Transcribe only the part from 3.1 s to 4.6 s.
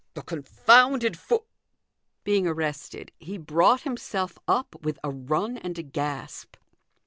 he brought himself